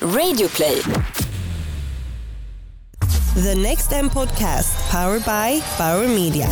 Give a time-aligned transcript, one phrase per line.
[0.00, 0.82] Radioplay.
[3.34, 6.48] The Next M podcast powered by Bauer Media.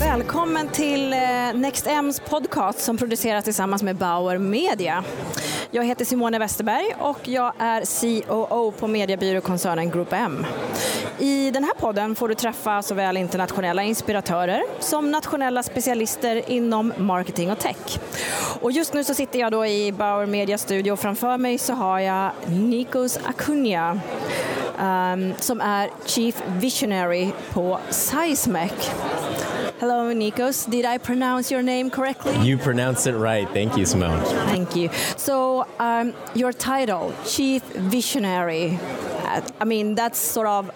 [0.00, 1.18] Välkommen till eh,
[1.54, 5.04] Next M's podcast som produceras tillsammans med Bauer Media.
[5.76, 10.46] Jag heter Simone Westerberg och jag är COO på mediebyråkoncernen Group M.
[11.18, 17.50] I den här podden får du träffa såväl internationella inspiratörer som nationella specialister inom marketing
[17.50, 17.98] och tech.
[18.60, 21.72] Och just nu så sitter jag då i Bauer Media studio och framför mig så
[21.72, 24.00] har jag Nikos Acuna
[24.80, 28.72] um, som är Chief Visionary på Seismec.
[29.78, 30.70] Hello, Nikos.
[30.70, 32.34] Did I pronounce your name correctly?
[32.38, 33.46] You pronounced it right.
[33.50, 34.24] Thank you, Simone.
[34.46, 34.88] Thank you.
[35.18, 38.78] So, um, your title, Chief Visionary,
[39.60, 40.70] I mean, that's sort of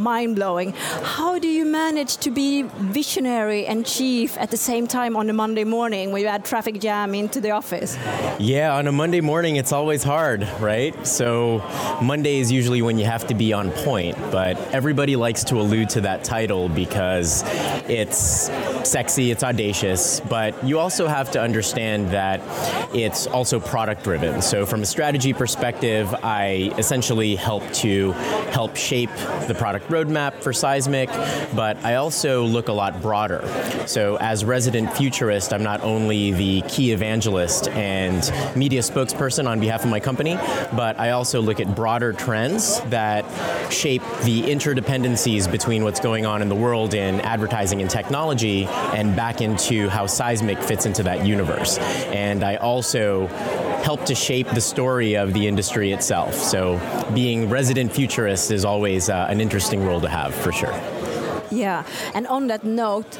[0.00, 0.72] mind blowing.
[0.72, 5.32] How do you manage to be visionary and chief at the same time on a
[5.32, 7.96] Monday morning when you add traffic jam into the office?
[8.38, 10.94] Yeah, on a Monday morning, it's always hard, right?
[11.06, 11.58] So,
[12.02, 15.90] Monday is usually when you have to be on point, but everybody likes to allude
[15.90, 17.42] to that title because
[17.88, 18.50] it's
[18.88, 22.40] sexy, it's audacious, but you also have to understand that
[22.94, 24.40] it's also product driven.
[24.40, 28.12] So, from a strategy perspective, I essentially help to
[28.52, 29.10] help shape
[29.46, 31.08] the product roadmap for Sizmek,
[31.54, 33.42] but I also look a lot broader.
[33.86, 38.20] So, as resident futurist, I'm not only the key evangelist and
[38.56, 40.36] media spokesperson on behalf of my company,
[40.74, 43.24] but I also look at broader trends that
[43.72, 49.14] shape the interdependencies between what's going on in the world in advertising and technology and
[49.16, 51.78] back into how Sizmek fits into that universe.
[52.08, 53.26] And I also
[53.82, 56.34] help to shape the story of the industry itself.
[56.34, 56.80] So
[57.14, 60.74] being resident futurist is always uh, an interesting role to have for sure.
[61.50, 63.18] Yeah, and on that note,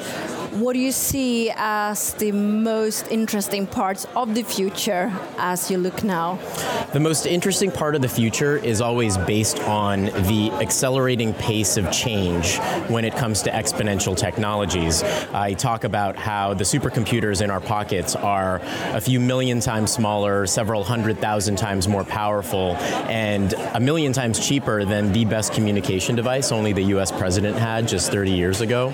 [0.53, 6.03] what do you see as the most interesting parts of the future as you look
[6.03, 6.39] now?
[6.93, 11.91] The most interesting part of the future is always based on the accelerating pace of
[11.93, 12.59] change
[12.89, 15.05] when it comes to exponential technologies.
[15.33, 18.61] I talk about how the supercomputers in our pockets are
[18.93, 22.75] a few million times smaller, several hundred thousand times more powerful,
[23.07, 27.87] and a million times cheaper than the best communication device only the US president had
[27.87, 28.89] just 30 years ago.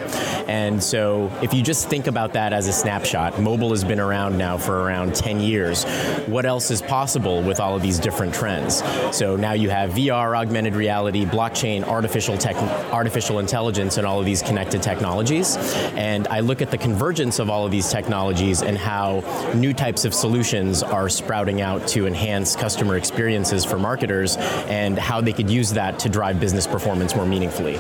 [0.47, 4.37] And so if you just think about that as a snapshot, mobile has been around
[4.37, 5.85] now for around 10 years.
[6.27, 8.83] What else is possible with all of these different trends?
[9.17, 12.57] So now you have VR, augmented reality, blockchain, artificial tech,
[12.93, 15.57] artificial intelligence, and all of these connected technologies.
[15.95, 19.23] And I look at the convergence of all of these technologies and how
[19.55, 24.37] new types of solutions are sprouting out to enhance customer experiences for marketers
[24.67, 27.79] and how they could use that to drive business performance more meaningfully.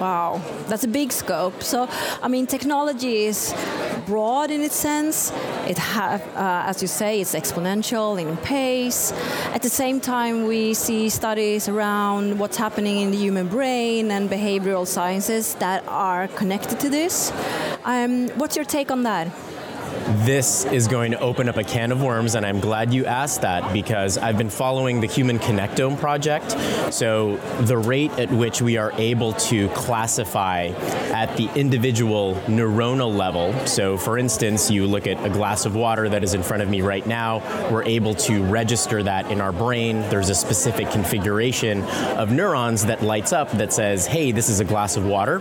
[0.00, 1.62] Wow, that's a big scope.
[1.62, 1.88] So,
[2.22, 3.54] I mean, technology is
[4.04, 5.32] broad in its sense.
[5.66, 9.12] It have, uh, as you say, it's exponential in pace.
[9.54, 14.28] At the same time, we see studies around what's happening in the human brain and
[14.28, 17.32] behavioral sciences that are connected to this.
[17.84, 19.28] Um, what's your take on that?
[20.24, 23.42] This is going to open up a can of worms, and I'm glad you asked
[23.42, 26.52] that because I've been following the Human Connectome project.
[26.92, 30.66] So, the rate at which we are able to classify
[31.12, 33.52] at the individual neuronal level.
[33.66, 36.68] So, for instance, you look at a glass of water that is in front of
[36.68, 37.38] me right now,
[37.70, 40.02] we're able to register that in our brain.
[40.02, 41.82] There's a specific configuration
[42.16, 45.38] of neurons that lights up that says, hey, this is a glass of water.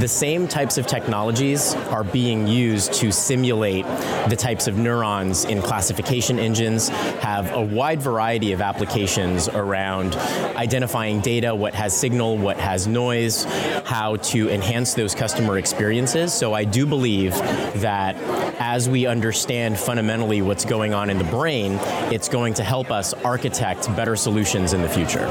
[0.00, 3.86] The same types of technologies are being used to simulate
[4.28, 10.14] the types of neurons in classification engines, have a wide variety of applications around
[10.56, 13.44] identifying data, what has signal, what has noise,
[13.84, 16.32] how to enhance those customer experiences.
[16.32, 17.32] So I do believe
[17.80, 18.16] that
[18.60, 21.78] as we understand fundamentally what's going on in the brain,
[22.12, 25.26] it's going to help us architect better solutions in the future.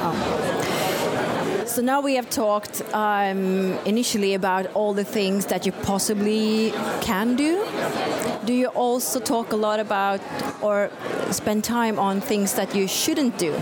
[0.00, 0.35] Um,
[1.76, 6.70] So now we have talked um, initially about all the things that you possibly
[7.02, 7.66] can do.
[8.46, 10.22] Do you also talk a lot about
[10.62, 10.90] or
[11.32, 13.52] spend time on things that you shouldn't do?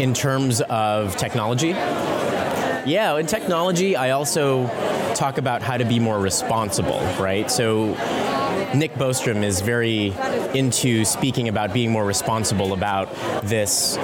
[0.00, 1.72] In terms of technology?
[2.86, 4.66] Yeah, in technology, I also
[5.14, 7.50] talk about how to be more responsible, right?
[7.50, 7.88] So
[8.74, 10.14] Nick Bostrom is very
[10.56, 13.12] into speaking about being more responsible about
[13.42, 13.98] this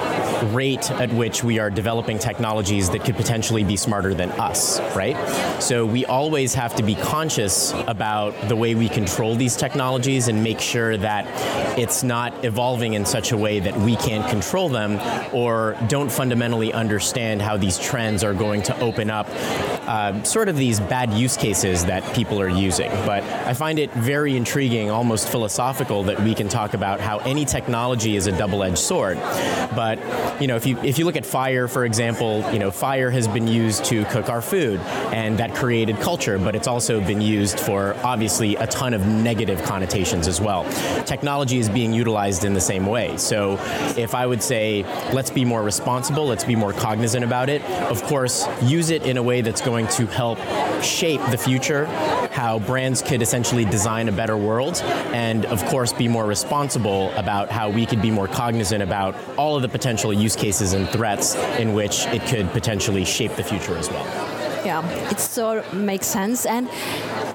[0.51, 5.17] rate at which we are developing technologies that could potentially be smarter than us, right?
[5.61, 10.43] So we always have to be conscious about the way we control these technologies and
[10.43, 11.25] make sure that
[11.77, 14.99] it's not evolving in such a way that we can't control them
[15.33, 19.27] or don't fundamentally understand how these trends are going to open up
[19.87, 22.89] uh, sort of these bad use cases that people are using.
[23.05, 27.45] But I find it very intriguing, almost philosophical, that we can talk about how any
[27.45, 29.17] technology is a double-edged sword.
[29.75, 29.99] But
[30.41, 33.27] you know, if you if you look at fire, for example, you know, fire has
[33.27, 34.79] been used to cook our food,
[35.11, 36.37] and that created culture.
[36.37, 40.63] But it's also been used for obviously a ton of negative connotations as well.
[41.05, 43.17] Technology is being utilized in the same way.
[43.17, 43.57] So,
[43.97, 47.61] if I would say, let's be more responsible, let's be more cognizant about it.
[47.89, 50.39] Of course, use it in a way that's going to help
[50.81, 51.85] shape the future,
[52.31, 54.81] how brands could essentially design a better world,
[55.13, 59.55] and of course, be more responsible about how we could be more cognizant about all
[59.55, 63.77] of the potential use cases and threats in which it could potentially shape the future
[63.77, 64.05] as well.
[64.65, 66.45] Yeah, it sort of makes sense.
[66.45, 66.69] And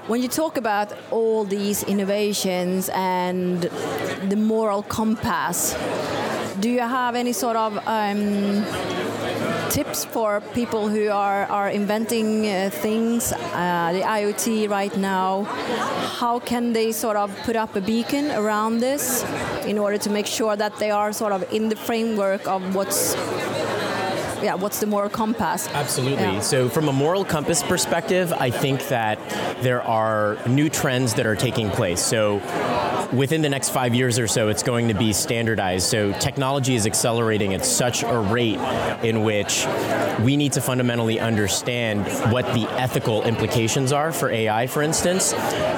[0.07, 3.61] when you talk about all these innovations and
[4.29, 5.75] the moral compass,
[6.59, 8.65] do you have any sort of um,
[9.69, 15.43] tips for people who are, are inventing uh, things, uh, the IoT right now?
[16.19, 19.23] How can they sort of put up a beacon around this
[19.65, 23.15] in order to make sure that they are sort of in the framework of what's
[24.41, 25.67] yeah, what's the moral compass?
[25.73, 26.23] Absolutely.
[26.23, 26.39] Yeah.
[26.39, 29.19] So, from a moral compass perspective, I think that
[29.61, 32.01] there are new trends that are taking place.
[32.01, 32.39] So,
[33.13, 35.87] within the next five years or so, it's going to be standardized.
[35.87, 38.59] So, technology is accelerating at such a rate
[39.03, 39.65] in which
[40.21, 45.31] we need to fundamentally understand what the ethical implications are for AI, for instance,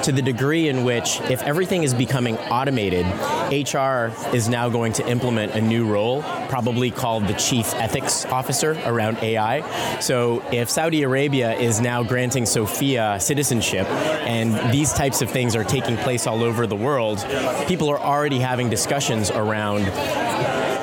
[0.04, 3.06] to the degree in which, if everything is becoming automated,
[3.50, 8.80] HR is now going to implement a new role, probably called the Chief Ethics Officer
[8.84, 9.98] around AI.
[10.00, 13.86] So, if Saudi Arabia is now granting Sophia citizenship
[14.26, 17.21] and these types of things are taking place all over the world,
[17.66, 19.84] people are already having discussions around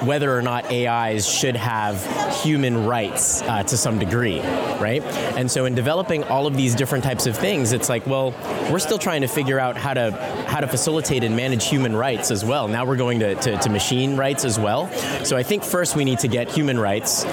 [0.06, 2.04] whether or not AIs should have
[2.42, 4.40] human rights uh, to some degree,
[4.80, 5.04] right?
[5.36, 8.34] And so in developing all of these different types of things, it's like, well,
[8.72, 10.12] we're still trying to figure out how to
[10.48, 12.68] how to facilitate and manage human rights as well.
[12.68, 14.90] Now we're going to, to, to machine rights as well.
[15.24, 17.24] So I think first we need to get human rights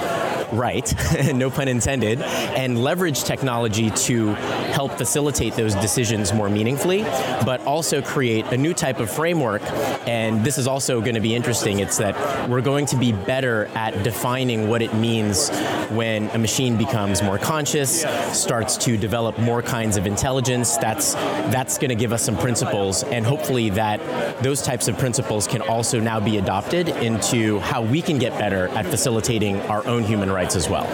[0.51, 0.93] right,
[1.33, 4.33] no pun intended, and leverage technology to
[4.73, 7.03] help facilitate those decisions more meaningfully,
[7.45, 9.61] but also create a new type of framework.
[10.07, 11.79] And this is also going to be interesting.
[11.79, 15.49] It's that we're going to be better at defining what it means
[15.89, 20.77] when a machine becomes more conscious, starts to develop more kinds of intelligence.
[20.77, 23.99] That's that's going to give us some principles, and hopefully that
[24.43, 28.67] those types of principles can also now be adopted into how we can get better
[28.69, 30.87] at facilitating our own human rights as well.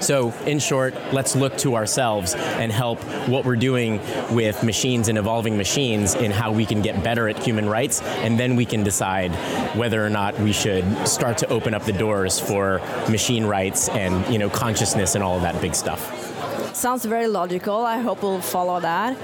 [0.00, 5.18] So, in short, let's look to ourselves and help what we're doing with machines and
[5.18, 8.84] evolving machines in how we can get better at human rights, and then we can
[8.84, 9.32] decide
[9.76, 12.78] whether or not we should start to open up the doors for
[13.10, 16.27] machine rights and you know consciousness and all of that big stuff.
[16.78, 17.84] Sounds very logical.
[17.84, 19.18] I hope we'll follow that.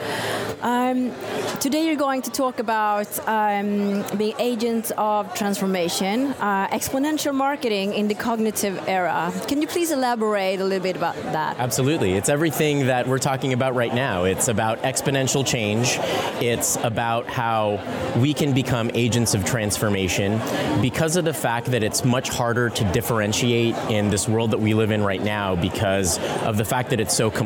[0.60, 1.12] Um,
[1.60, 8.08] today you're going to talk about um, being agents of transformation, uh, exponential marketing in
[8.08, 9.32] the cognitive era.
[9.46, 11.56] Can you please elaborate a little bit about that?
[11.60, 12.14] Absolutely.
[12.14, 14.24] It's everything that we're talking about right now.
[14.24, 15.96] It's about exponential change.
[16.42, 17.78] It's about how
[18.18, 20.40] we can become agents of transformation
[20.82, 24.74] because of the fact that it's much harder to differentiate in this world that we
[24.74, 27.43] live in right now because of the fact that it's so complex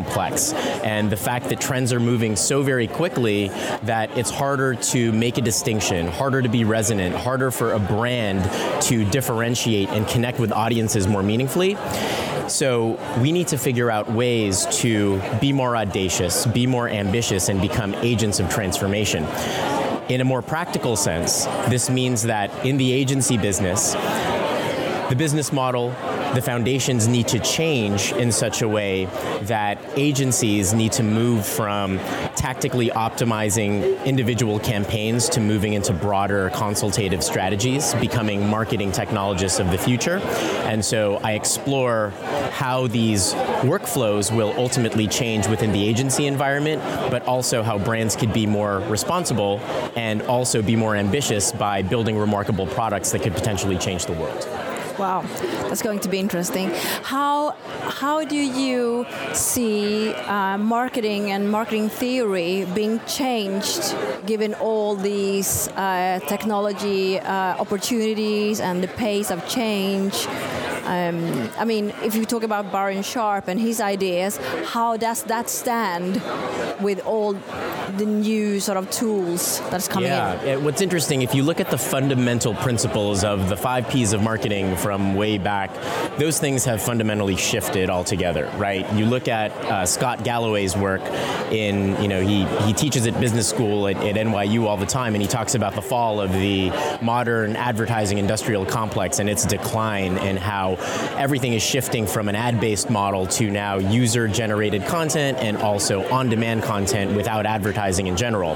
[0.85, 3.49] and the fact that trends are moving so very quickly
[3.83, 8.43] that it's harder to make a distinction, harder to be resonant, harder for a brand
[8.83, 11.77] to differentiate and connect with audiences more meaningfully.
[12.49, 17.61] So we need to figure out ways to be more audacious, be more ambitious, and
[17.61, 19.25] become agents of transformation.
[20.09, 23.93] In a more practical sense, this means that in the agency business,
[25.11, 25.91] the business model,
[26.35, 29.07] the foundations need to change in such a way
[29.43, 31.99] that agencies need to move from
[32.37, 39.79] tactically optimizing individual campaigns to moving into broader consultative strategies, becoming marketing technologists of the
[39.79, 40.19] future.
[40.65, 42.11] And so I explore
[42.53, 43.33] how these
[43.63, 48.81] workflows will ultimately change within the agency environment, but also how brands could be more
[48.81, 49.61] responsible
[49.97, 54.68] and also be more ambitious by building remarkable products that could potentially change the world.
[54.99, 55.23] Wow,
[55.69, 56.71] that's going to be interesting.
[57.05, 57.55] How
[58.01, 63.95] how do you see uh, marketing and marketing theory being changed
[64.27, 70.27] given all these uh, technology uh, opportunities and the pace of change?
[70.89, 75.51] Um, I mean, if you talk about Byron Sharp and his ideas, how does that
[75.51, 76.15] stand
[76.81, 80.43] with all the new sort of tools that's coming yeah.
[80.45, 80.65] in?
[80.65, 84.77] What's interesting, if you look at the fundamental principles of the five P's of marketing
[84.77, 85.71] from way back,
[86.17, 88.91] those things have fundamentally shifted altogether, right?
[88.95, 91.03] You look at uh, Scott Galloway's work
[91.53, 95.15] in, you know, he, he teaches at business school at, at NYU all the time,
[95.15, 96.71] and he talks about the fall of the
[97.03, 100.78] modern advertising industrial complex and its decline and how
[101.17, 107.17] everything is shifting from an ad-based model to now user-generated content and also on-demand content
[107.17, 108.55] without advertising in general.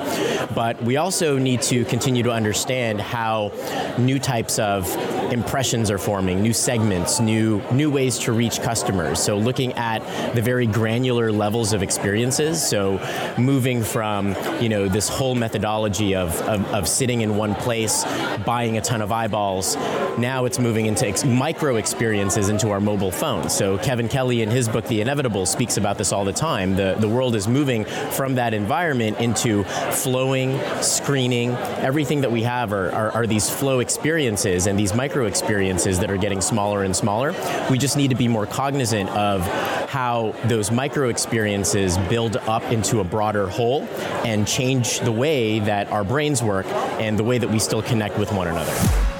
[0.54, 3.52] But we also need to continue to understand how
[3.98, 4.88] new types of
[5.32, 9.22] impressions are forming, new segments, new new ways to reach customers.
[9.22, 10.00] So looking at
[10.34, 12.66] the very granular levels of experiences.
[12.66, 13.00] So
[13.38, 18.04] moving from you know this whole methodology of, of, of sitting in one place,
[18.44, 19.76] buying a ton of eyeballs.
[20.18, 23.54] Now it's moving into ex- micro experiences into our mobile phones.
[23.54, 26.76] So Kevin Kelly in his book The Inevitable speaks about this all the time.
[26.76, 31.50] The the world is moving from that environment into flowing, screening.
[31.50, 36.10] Everything that we have are, are, are these flow experiences and these micro experiences that
[36.10, 37.34] are getting smaller and smaller.
[37.70, 39.46] We just need to be more cognizant of
[39.88, 43.82] how those micro experiences build up into a broader whole
[44.24, 48.18] and change the way that our brains work and the way that we still connect
[48.18, 49.11] with one another.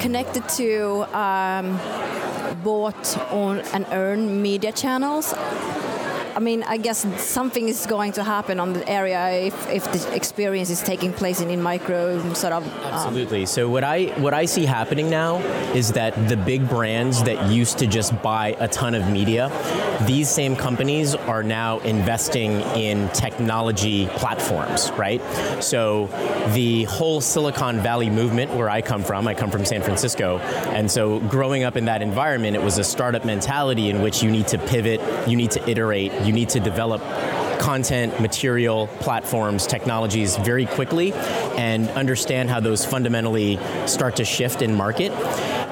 [0.00, 1.78] Connected to um,
[2.62, 5.34] bought on and earn media channels?
[6.36, 10.14] I mean, I guess something is going to happen on the area if, if the
[10.14, 12.66] experience is taking place in, in micro sort of.
[12.66, 13.46] Um, Absolutely.
[13.46, 15.38] So what I what I see happening now
[15.74, 19.48] is that the big brands that used to just buy a ton of media,
[20.06, 25.22] these same companies are now investing in technology platforms, right?
[25.62, 26.08] So
[26.52, 30.90] the whole Silicon Valley movement where I come from, I come from San Francisco, and
[30.90, 34.48] so growing up in that environment, it was a startup mentality in which you need
[34.48, 37.02] to pivot, you need to iterate, you need to develop
[37.58, 41.12] content, material, platforms, technologies very quickly
[41.56, 45.12] and understand how those fundamentally start to shift in market.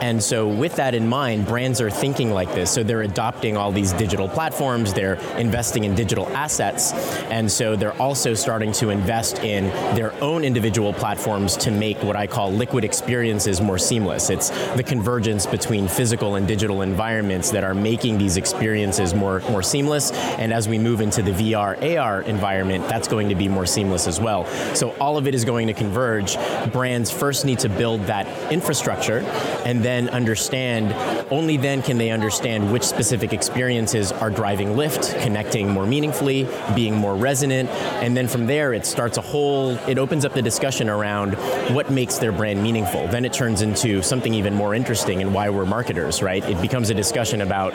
[0.02, 2.72] And so, with that in mind, brands are thinking like this.
[2.72, 6.92] So, they're adopting all these digital platforms, they're investing in digital assets,
[7.30, 12.16] and so they're also starting to invest in their own individual platforms to make what
[12.16, 14.28] I call liquid experiences more seamless.
[14.28, 19.62] It's the convergence between physical and digital environments that are making these experiences more, more
[19.62, 20.10] seamless.
[20.10, 24.08] And as we move into the VR, AR environment, that's going to be more seamless
[24.08, 24.46] as well.
[24.74, 26.36] So, all of it is going to converge.
[26.72, 29.18] Brands first need to build that infrastructure
[29.64, 30.92] and then understand,
[31.30, 36.94] only then can they understand which specific experiences are driving lift, connecting more meaningfully, being
[36.94, 37.68] more resonant,
[38.02, 41.34] and then from there it starts a whole, it opens up the discussion around
[41.74, 43.06] what makes their brand meaningful.
[43.08, 46.44] Then it turns into something even more interesting and why we're marketers, right?
[46.48, 47.74] It becomes a discussion about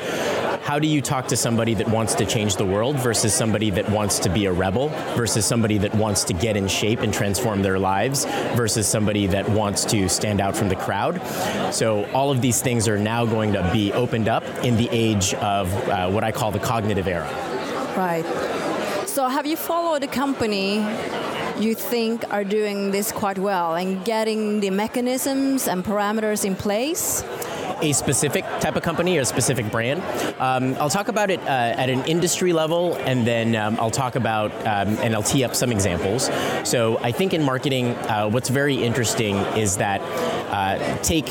[0.68, 3.90] how do you talk to somebody that wants to change the world versus somebody that
[3.90, 7.62] wants to be a rebel versus somebody that wants to get in shape and transform
[7.62, 11.26] their lives versus somebody that wants to stand out from the crowd.
[11.74, 15.34] So all of these things are now going to be opened up in the age
[15.36, 17.30] of uh, what I call the cognitive era.
[17.96, 18.26] Right.
[19.08, 20.86] So, have you followed a company
[21.60, 27.24] you think are doing this quite well and getting the mechanisms and parameters in place?
[27.82, 30.02] A specific type of company or a specific brand.
[30.40, 34.16] Um, I'll talk about it uh, at an industry level, and then um, I'll talk
[34.16, 36.30] about um, and I'll tee up some examples.
[36.64, 40.02] So I think in marketing, uh, what's very interesting is that
[40.52, 41.28] uh, take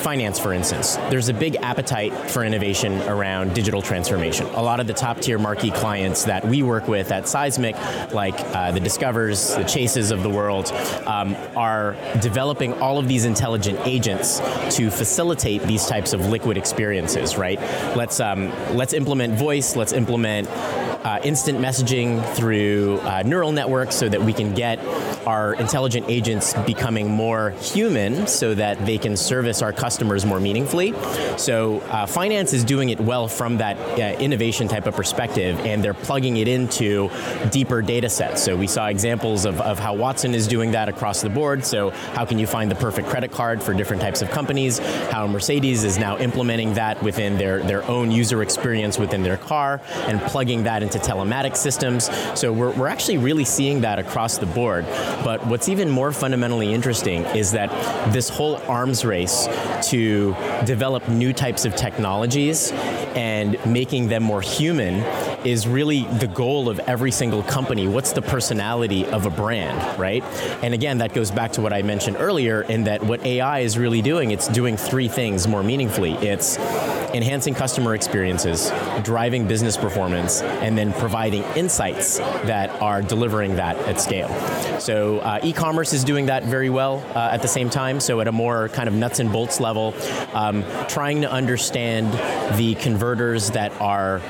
[0.00, 4.46] finance, for instance, there's a big appetite for innovation around digital transformation.
[4.46, 8.34] A lot of the top tier marquee clients that we work with at Sizmek, like
[8.54, 10.72] uh, the Discovers, the Chases of the world,
[11.06, 14.38] um, are developing all of these intelligent agents
[14.76, 17.36] to facilitate these types of liquid experiences.
[17.36, 17.60] Right?
[17.96, 19.76] Let's um, let's implement voice.
[19.76, 20.48] Let's implement
[21.04, 24.78] uh, instant messaging through uh, neural networks so that we can get
[25.26, 30.94] our intelligent agents becoming more human so that they can service our customers more meaningfully.
[31.36, 35.82] So, uh, finance is doing it well from that uh, innovation type of perspective, and
[35.82, 37.10] they're plugging it into
[37.50, 38.42] deeper data sets.
[38.42, 41.64] So, we saw examples of, of how Watson is doing that across the board.
[41.64, 44.78] So, how can you find the perfect credit card for different types of companies?
[45.10, 49.80] How Mercedes is now implementing that within their, their own user experience within their car
[50.06, 52.10] and plugging that into into telematics systems.
[52.38, 54.84] So we're, we're actually really seeing that across the board.
[55.24, 57.70] But what's even more fundamentally interesting is that
[58.12, 59.48] this whole arms race
[59.90, 62.72] to develop new types of technologies
[63.14, 65.00] and making them more human
[65.44, 67.88] is really the goal of every single company.
[67.88, 70.22] What's the personality of a brand, right?
[70.62, 73.78] And again, that goes back to what I mentioned earlier in that what AI is
[73.78, 76.12] really doing, it's doing three things more meaningfully.
[76.14, 76.58] It's
[77.14, 78.70] enhancing customer experiences,
[79.02, 84.28] driving business performance, and then providing insights that are delivering that at scale.
[84.80, 88.00] So uh, e-commerce is doing that very well uh, at the same time.
[88.00, 89.94] So at a more kind of nuts and bolts level,
[90.32, 92.12] um, trying to understand
[92.56, 94.20] the converters that are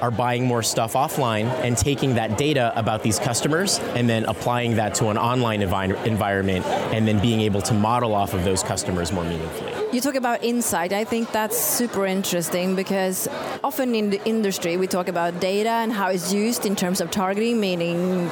[0.00, 4.76] are buying more stuff offline and taking that data about these customers and then applying
[4.76, 6.64] that to an online envi- environment
[6.94, 9.72] and then being able to model off of those customers more meaningfully.
[9.92, 10.92] You talk about insight.
[10.92, 13.28] I think that's super interesting because
[13.64, 17.10] often in the industry we talk about data and how it's used in terms of
[17.10, 18.28] targeting, meaning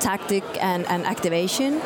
[0.00, 1.80] tactic and, and activation.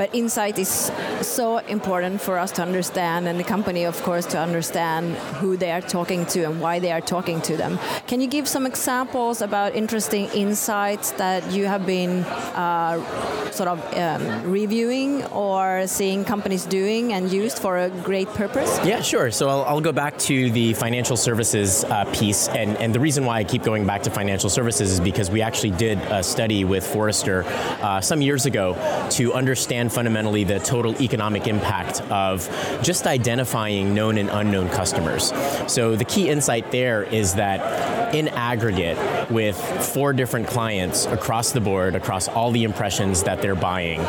[0.00, 0.90] But insight is
[1.20, 5.70] so important for us to understand, and the company, of course, to understand who they
[5.72, 7.78] are talking to and why they are talking to them.
[8.06, 12.24] Can you give some examples about interesting insights that you have been
[12.56, 13.04] uh,
[13.50, 18.80] sort of um, reviewing or seeing companies doing and used for a great purpose?
[18.82, 19.30] Yeah, sure.
[19.30, 23.26] So I'll, I'll go back to the financial services uh, piece, and, and the reason
[23.26, 26.64] why I keep going back to financial services is because we actually did a study
[26.64, 27.44] with Forrester
[27.82, 28.72] uh, some years ago
[29.10, 32.48] to understand fundamentally the total economic impact of
[32.82, 35.32] just identifying known and unknown customers.
[35.66, 39.56] So the key insight there is that in aggregate, with
[39.94, 44.00] four different clients across the board, across all the impressions that they're buying,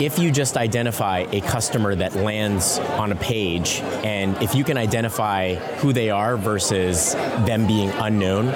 [0.00, 4.76] if you just identify a customer that lands on a page, and if you can
[4.76, 8.46] identify who they are versus them being unknown,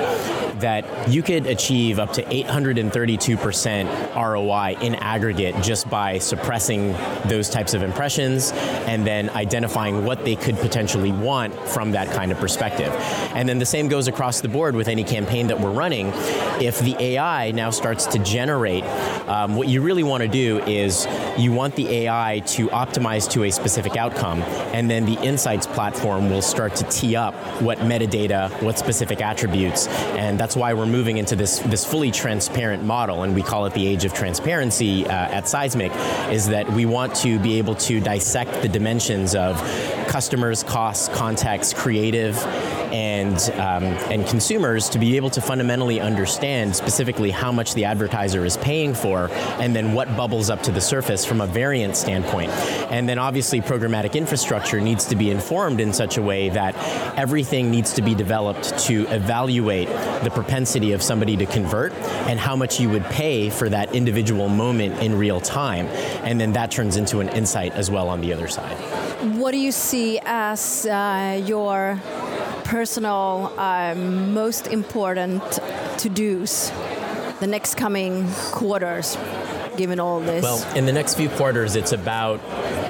[0.61, 6.93] that you could achieve up to 832% ROI in aggregate just by suppressing
[7.27, 8.53] those types of impressions
[8.87, 12.93] and then identifying what they could potentially want from that kind of perspective.
[13.35, 16.13] And then the same goes across the board with any campaign that we're running.
[16.61, 18.85] If the AI now starts to generate,
[19.29, 21.07] um, what you really want to do is
[21.39, 26.31] you want the AI to optimize to a specific outcome, and then the insights platform
[26.31, 29.87] will start to tee up what metadata, what specific attributes,
[30.17, 33.75] and that's why we're moving into this this fully transparent model, and we call it
[33.75, 35.93] the age of transparency uh, at Sizmek,
[36.33, 39.57] is that we want to be able to dissect the dimensions of
[40.09, 42.37] customers, costs, context, creative,
[42.93, 48.45] and um, and consumers to be able to fundamentally understand specifically how much the advertiser
[48.45, 49.29] is paying for,
[49.61, 52.51] and then what bubbles up to the surface from a variance standpoint.
[52.91, 56.75] And then obviously programmatic infrastructure needs to be informed in such a way that
[57.19, 59.89] everything needs to be developed to evaluate
[60.23, 61.93] the propensity of somebody to convert
[62.29, 65.87] and how much you would pay for that individual moment in real time.
[66.25, 68.77] And then that turns into an insight as well on the other side.
[69.37, 72.01] What do you see as uh, your
[72.69, 75.43] personal um, most important
[75.97, 76.71] to dos
[77.41, 79.17] the next coming quarters?
[79.79, 80.43] given all this?
[80.43, 82.41] Well, in the next few quarters, it's about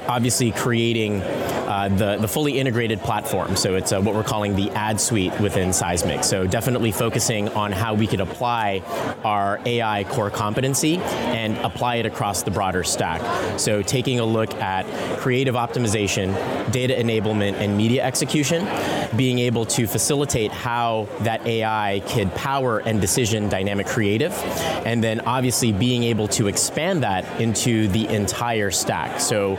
[0.08, 1.20] obviously creating
[1.68, 3.54] uh, the, the fully integrated platform.
[3.54, 6.24] So it's uh, what we're calling the ad suite within Sizmek.
[6.24, 8.82] So definitely focusing on how we could apply
[9.22, 13.20] our AI core competency and apply it across the broader stack.
[13.58, 14.86] So taking a look at
[15.18, 16.32] creative optimization,
[16.72, 18.66] data enablement, and media execution,
[19.14, 24.32] being able to facilitate how that AI could power and decision dynamic creative,
[24.86, 29.20] and then obviously being able to expand that into the entire stack.
[29.20, 29.56] So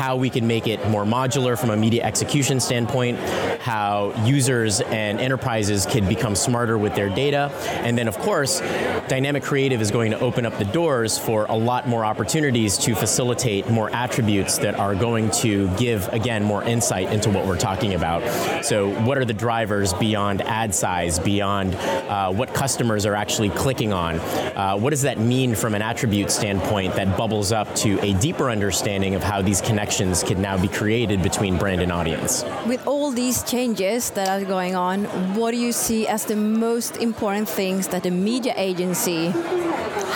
[0.00, 3.18] how we can make it more modular from a media execution standpoint,
[3.60, 7.52] how users and enterprises can become smarter with their data,
[7.84, 8.60] and then of course,
[9.08, 12.94] dynamic creative is going to open up the doors for a lot more opportunities to
[12.94, 17.92] facilitate more attributes that are going to give, again, more insight into what we're talking
[17.92, 18.64] about.
[18.64, 23.92] So what are the drivers beyond ad size, beyond uh, what customers are actually clicking
[23.92, 24.18] on?
[24.18, 28.48] Uh, what does that mean from an attribute standpoint that bubbles up to a deeper
[28.48, 32.44] understanding of how these connections connections can now be created between brand and audience.
[32.64, 36.96] With all these changes that are going on, what do you see as the most
[36.98, 39.32] important things that a media agency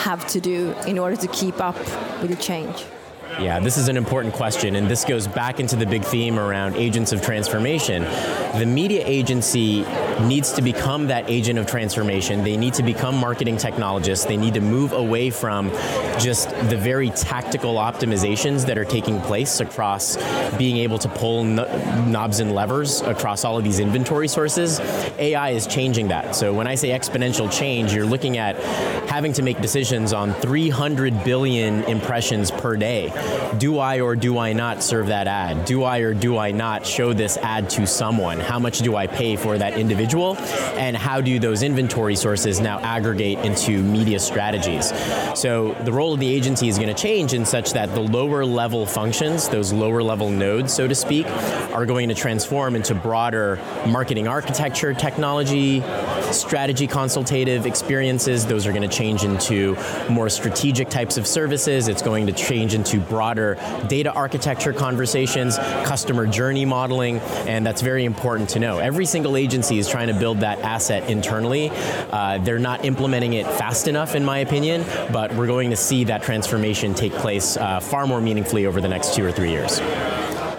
[0.07, 1.77] have to do in order to keep up
[2.21, 2.85] with the change?
[3.37, 6.77] Yeah, this is an important question, and this goes back into the big theme around
[6.77, 8.03] agents of transformation.
[8.57, 9.83] The media agency
[10.21, 12.43] needs to become that agent of transformation.
[12.43, 14.25] They need to become marketing technologists.
[14.25, 15.71] They need to move away from
[16.19, 20.17] just the very tactical optimizations that are taking place across
[20.57, 24.79] being able to pull knobs and levers across all of these inventory sources.
[25.19, 26.35] AI is changing that.
[26.35, 28.55] So when I say exponential change, you're looking at
[29.09, 33.11] having to make decisions on 300 billion impressions per day.
[33.57, 35.65] Do I or do I not serve that ad?
[35.65, 38.39] Do I or do I not show this ad to someone?
[38.39, 40.04] How much do I pay for that individual?
[40.13, 44.91] And how do those inventory sources now aggregate into media strategies?
[45.39, 48.45] So the role of the agency is going to change in such that the lower
[48.45, 51.25] level functions, those lower level nodes, so to speak,
[51.73, 55.81] are going to transform into broader marketing architecture, technology,
[56.31, 58.45] strategy consultative experiences.
[58.45, 59.77] Those are going to change into
[60.09, 61.87] more strategic types of services.
[61.87, 63.55] It's going to change into broader
[63.87, 68.79] data architecture conversations, customer journey modeling, and that's very important to know.
[68.79, 71.71] Every single agency is trying to build that asset internally.
[72.11, 76.03] Uh, they're not implementing it fast enough, in my opinion, but we're going to see
[76.03, 79.79] that transformation take place uh, far more meaningfully over the next two or three years.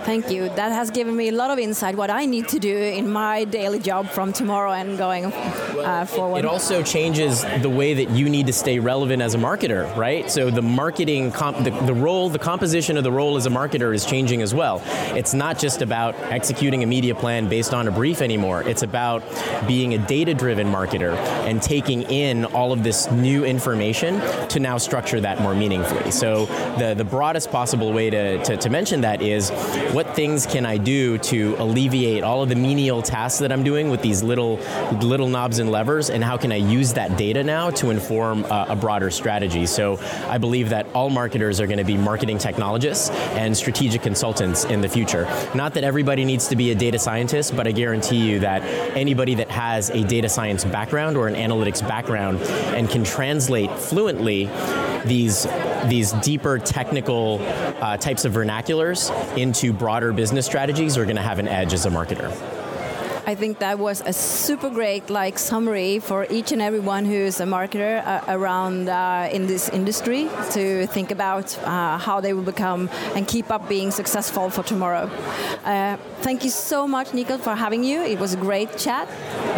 [0.07, 0.49] Thank you.
[0.51, 3.43] That has given me a lot of insight what I need to do in my
[3.43, 6.39] daily job from tomorrow and going uh, forward.
[6.39, 10.31] It also changes the way that you need to stay relevant as a marketer, right?
[10.31, 14.07] So the marketing, the, the role, the composition of the role as a marketer is
[14.07, 14.81] changing as well.
[15.17, 18.63] It's not just about executing a media plan based on a brief anymore.
[18.63, 19.25] It's about
[19.67, 21.17] being a data-driven marketer
[21.49, 26.13] and taking in all of this new information to now structure that more meaningfully.
[26.13, 26.47] So
[26.79, 29.51] the, the broadest possible way to, to, to mention that is
[29.97, 33.89] what things can I do to alleviate all of the menial tasks that I'm doing
[33.89, 34.57] with these little
[35.01, 38.67] little knobs and levers, and how can I use that data now to inform uh,
[38.69, 39.65] a broader strategy?
[39.65, 44.67] So I believe that all marketers are going to be marketing technologists and strategic consultants
[44.67, 45.25] in the future.
[45.55, 48.61] Not that everybody needs to be a data scientist, but I guarantee you that
[48.95, 52.43] anybody that has a data science background or an analytics background
[52.77, 54.51] and can translate fluently
[55.07, 55.47] these
[55.89, 61.39] these deeper technical uh, types of vernaculars into broader business strategies are going to have
[61.39, 62.31] an edge as a marketer.
[63.29, 67.41] I think that was a super great like summary for each and everyone who is
[67.41, 72.45] a marketer uh, around uh, in this industry to think about uh, how they will
[72.45, 75.11] become and keep up being successful for tomorrow.
[75.65, 78.01] Uh, thank you so much, Nico, for having you.
[78.03, 79.09] It was a great chat.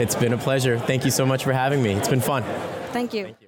[0.00, 0.78] It's been a pleasure.
[0.78, 1.92] Thank you so much for having me.
[1.92, 2.44] It's been fun.
[2.92, 3.24] Thank you.
[3.24, 3.47] Thank you.